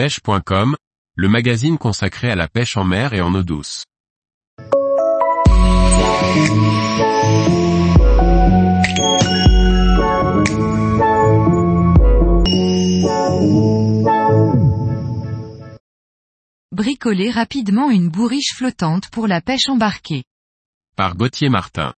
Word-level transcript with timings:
pêche.com, 0.00 0.76
le 1.14 1.28
magazine 1.28 1.76
consacré 1.76 2.30
à 2.30 2.34
la 2.34 2.48
pêche 2.48 2.78
en 2.78 2.84
mer 2.84 3.12
et 3.12 3.20
en 3.20 3.34
eau 3.34 3.42
douce. 3.42 3.84
Bricoler 16.72 17.30
rapidement 17.30 17.90
une 17.90 18.08
bourriche 18.08 18.54
flottante 18.54 19.10
pour 19.10 19.28
la 19.28 19.42
pêche 19.42 19.68
embarquée. 19.68 20.24
Par 20.96 21.14
Gauthier 21.14 21.50
Martin. 21.50 21.92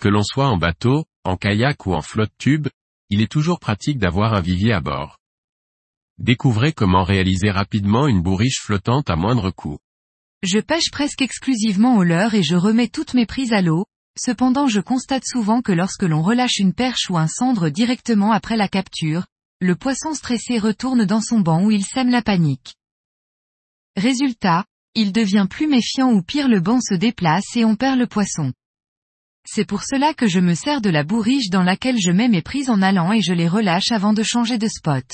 Que 0.00 0.08
l'on 0.08 0.22
soit 0.22 0.48
en 0.48 0.56
bateau, 0.56 1.04
en 1.24 1.36
kayak 1.36 1.84
ou 1.84 1.92
en 1.92 2.00
flotte 2.00 2.32
tube, 2.38 2.68
il 3.10 3.20
est 3.20 3.30
toujours 3.30 3.60
pratique 3.60 3.98
d'avoir 3.98 4.32
un 4.32 4.40
vivier 4.40 4.72
à 4.72 4.80
bord. 4.80 5.19
Découvrez 6.20 6.74
comment 6.74 7.02
réaliser 7.02 7.50
rapidement 7.50 8.06
une 8.06 8.20
bourriche 8.20 8.60
flottante 8.60 9.08
à 9.08 9.16
moindre 9.16 9.50
coût. 9.50 9.78
Je 10.42 10.58
pêche 10.58 10.90
presque 10.92 11.22
exclusivement 11.22 11.96
au 11.96 12.02
leurre 12.02 12.34
et 12.34 12.42
je 12.42 12.56
remets 12.56 12.88
toutes 12.88 13.14
mes 13.14 13.24
prises 13.24 13.54
à 13.54 13.62
l'eau, 13.62 13.86
cependant 14.18 14.66
je 14.66 14.80
constate 14.80 15.24
souvent 15.24 15.62
que 15.62 15.72
lorsque 15.72 16.02
l'on 16.02 16.20
relâche 16.20 16.58
une 16.58 16.74
perche 16.74 17.08
ou 17.08 17.16
un 17.16 17.26
cendre 17.26 17.70
directement 17.70 18.32
après 18.32 18.58
la 18.58 18.68
capture, 18.68 19.24
le 19.62 19.76
poisson 19.76 20.12
stressé 20.12 20.58
retourne 20.58 21.06
dans 21.06 21.22
son 21.22 21.40
banc 21.40 21.64
où 21.64 21.70
il 21.70 21.86
sème 21.86 22.10
la 22.10 22.20
panique. 22.20 22.74
Résultat, 23.96 24.66
il 24.94 25.12
devient 25.12 25.46
plus 25.48 25.68
méfiant 25.68 26.12
ou 26.12 26.20
pire 26.22 26.48
le 26.48 26.60
banc 26.60 26.80
se 26.82 26.94
déplace 26.94 27.56
et 27.56 27.64
on 27.64 27.76
perd 27.76 27.98
le 27.98 28.06
poisson. 28.06 28.52
C'est 29.46 29.64
pour 29.64 29.84
cela 29.84 30.12
que 30.12 30.28
je 30.28 30.40
me 30.40 30.52
sers 30.52 30.82
de 30.82 30.90
la 30.90 31.02
bourriche 31.02 31.48
dans 31.48 31.62
laquelle 31.62 31.98
je 31.98 32.10
mets 32.10 32.28
mes 32.28 32.42
prises 32.42 32.68
en 32.68 32.82
allant 32.82 33.10
et 33.10 33.22
je 33.22 33.32
les 33.32 33.48
relâche 33.48 33.90
avant 33.90 34.12
de 34.12 34.22
changer 34.22 34.58
de 34.58 34.68
spot. 34.68 35.06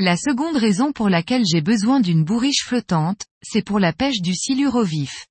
La 0.00 0.16
seconde 0.16 0.56
raison 0.56 0.92
pour 0.92 1.08
laquelle 1.08 1.42
j'ai 1.44 1.60
besoin 1.60 1.98
d'une 1.98 2.22
bourriche 2.22 2.62
flottante, 2.64 3.26
c'est 3.42 3.62
pour 3.62 3.80
la 3.80 3.92
pêche 3.92 4.20
du 4.20 4.32
silure 4.32 4.76
au 4.76 4.84
vif. 4.84 5.26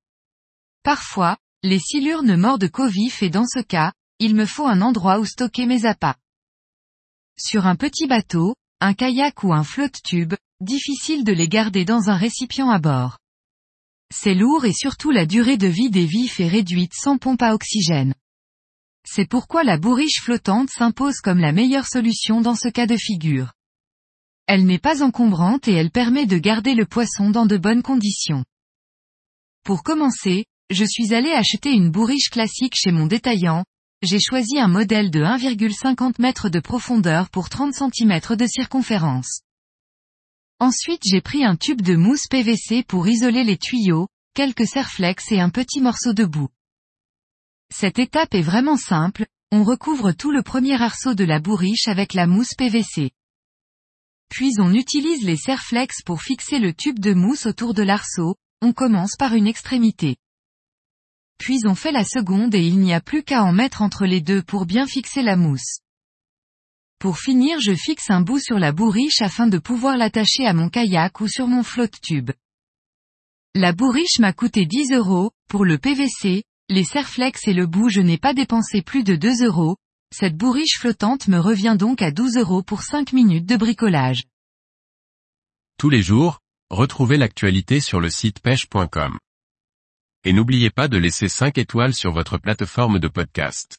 Parfois, 0.83 1.37
les 1.63 1.79
silures 1.79 2.21
ne 2.21 2.35
mordent 2.35 2.69
qu'au 2.69 2.89
vif 2.89 3.23
et 3.23 3.29
dans 3.29 3.45
ce 3.45 3.59
cas, 3.59 3.93
il 4.19 4.35
me 4.35 4.45
faut 4.45 4.67
un 4.67 4.81
endroit 4.81 5.19
où 5.19 5.25
stocker 5.25 5.67
mes 5.67 5.85
appâts. 5.85 6.17
Sur 7.39 7.65
un 7.65 7.77
petit 7.77 8.07
bateau, 8.07 8.55
un 8.81 8.93
kayak 8.93 9.41
ou 9.45 9.53
un 9.53 9.63
flotte 9.63 10.01
tube, 10.03 10.33
difficile 10.59 11.23
de 11.23 11.31
les 11.31 11.47
garder 11.47 11.85
dans 11.85 12.09
un 12.09 12.17
récipient 12.17 12.69
à 12.69 12.79
bord. 12.79 13.19
C'est 14.13 14.35
lourd 14.35 14.65
et 14.65 14.73
surtout 14.73 15.11
la 15.11 15.25
durée 15.25 15.57
de 15.57 15.67
vie 15.67 15.89
des 15.89 16.05
vifs 16.05 16.41
est 16.41 16.47
réduite 16.49 16.93
sans 16.93 17.17
pompe 17.17 17.41
à 17.41 17.53
oxygène. 17.53 18.13
C'est 19.05 19.29
pourquoi 19.29 19.63
la 19.63 19.77
bourriche 19.77 20.21
flottante 20.21 20.69
s'impose 20.69 21.21
comme 21.21 21.39
la 21.39 21.53
meilleure 21.53 21.87
solution 21.87 22.41
dans 22.41 22.55
ce 22.55 22.67
cas 22.67 22.85
de 22.85 22.97
figure. 22.97 23.53
Elle 24.47 24.65
n'est 24.65 24.79
pas 24.79 25.03
encombrante 25.03 25.67
et 25.67 25.73
elle 25.73 25.91
permet 25.91 26.25
de 26.25 26.37
garder 26.37 26.73
le 26.73 26.85
poisson 26.85 27.29
dans 27.29 27.45
de 27.45 27.57
bonnes 27.57 27.83
conditions. 27.83 28.45
Pour 29.63 29.83
commencer, 29.83 30.45
je 30.69 30.85
suis 30.85 31.13
allé 31.13 31.31
acheter 31.31 31.71
une 31.71 31.91
bourriche 31.91 32.29
classique 32.29 32.75
chez 32.75 32.91
mon 32.91 33.07
détaillant, 33.07 33.65
j'ai 34.01 34.19
choisi 34.19 34.57
un 34.57 34.69
modèle 34.69 35.11
de 35.11 35.21
1,50 35.21 36.13
m 36.19 36.51
de 36.51 36.59
profondeur 36.61 37.29
pour 37.29 37.49
30 37.49 37.73
cm 37.73 38.21
de 38.37 38.47
circonférence. 38.47 39.41
Ensuite 40.59 41.01
j'ai 41.03 41.21
pris 41.21 41.43
un 41.43 41.57
tube 41.57 41.81
de 41.81 41.95
mousse 41.95 42.27
PVC 42.27 42.83
pour 42.87 43.07
isoler 43.07 43.43
les 43.43 43.57
tuyaux, 43.57 44.07
quelques 44.33 44.67
serflex 44.67 45.31
et 45.31 45.41
un 45.41 45.49
petit 45.49 45.81
morceau 45.81 46.13
de 46.13 46.23
boue. 46.23 46.49
Cette 47.73 47.99
étape 47.99 48.33
est 48.33 48.41
vraiment 48.41 48.77
simple, 48.77 49.25
on 49.51 49.63
recouvre 49.63 50.13
tout 50.13 50.31
le 50.31 50.41
premier 50.41 50.81
arceau 50.81 51.15
de 51.15 51.25
la 51.25 51.39
bourriche 51.39 51.87
avec 51.87 52.13
la 52.13 52.27
mousse 52.27 52.53
PVC. 52.55 53.11
Puis 54.29 54.53
on 54.59 54.73
utilise 54.73 55.23
les 55.23 55.37
serflex 55.37 56.01
pour 56.05 56.21
fixer 56.21 56.59
le 56.59 56.73
tube 56.73 56.99
de 56.99 57.13
mousse 57.13 57.45
autour 57.45 57.73
de 57.73 57.83
l'arceau, 57.83 58.35
on 58.61 58.73
commence 58.73 59.15
par 59.15 59.33
une 59.33 59.47
extrémité. 59.47 60.17
Puis 61.37 61.59
on 61.65 61.75
fait 61.75 61.91
la 61.91 62.03
seconde 62.03 62.55
et 62.55 62.65
il 62.65 62.79
n'y 62.79 62.93
a 62.93 63.01
plus 63.01 63.23
qu'à 63.23 63.43
en 63.43 63.51
mettre 63.51 63.81
entre 63.81 64.05
les 64.05 64.21
deux 64.21 64.41
pour 64.41 64.65
bien 64.65 64.87
fixer 64.87 65.21
la 65.21 65.35
mousse. 65.35 65.79
Pour 66.99 67.19
finir 67.19 67.59
je 67.59 67.75
fixe 67.75 68.09
un 68.09 68.21
bout 68.21 68.39
sur 68.39 68.57
la 68.57 68.71
bourriche 68.71 69.21
afin 69.21 69.47
de 69.47 69.59
pouvoir 69.59 69.97
l'attacher 69.97 70.47
à 70.47 70.53
mon 70.53 70.69
kayak 70.69 71.21
ou 71.21 71.27
sur 71.27 71.47
mon 71.47 71.61
flotte 71.61 72.01
tube. 72.01 72.31
La 73.53 73.71
bourriche 73.71 74.19
m'a 74.19 74.33
coûté 74.33 74.65
10 74.65 74.93
euros, 74.93 75.31
pour 75.47 75.63
le 75.63 75.77
PVC, 75.77 76.43
les 76.69 76.83
serflex 76.83 77.47
et 77.47 77.53
le 77.53 77.67
bout 77.67 77.89
je 77.89 78.01
n'ai 78.01 78.17
pas 78.17 78.33
dépensé 78.33 78.81
plus 78.81 79.03
de 79.03 79.15
2 79.15 79.45
euros, 79.45 79.77
cette 80.13 80.35
bourriche 80.35 80.79
flottante 80.79 81.27
me 81.27 81.39
revient 81.39 81.75
donc 81.77 82.01
à 82.01 82.11
12 82.11 82.37
euros 82.37 82.63
pour 82.63 82.83
5 82.83 83.13
minutes 83.13 83.45
de 83.45 83.57
bricolage. 83.57 84.23
Tous 85.77 85.89
les 85.89 86.01
jours, 86.01 86.39
retrouvez 86.69 87.17
l'actualité 87.17 87.79
sur 87.79 87.99
le 87.99 88.09
site 88.09 88.39
pêche.com. 88.39 89.17
Et 90.23 90.33
n'oubliez 90.33 90.69
pas 90.69 90.87
de 90.87 90.97
laisser 90.97 91.29
5 91.29 91.57
étoiles 91.57 91.93
sur 91.93 92.11
votre 92.11 92.37
plateforme 92.37 92.99
de 92.99 93.07
podcast. 93.07 93.77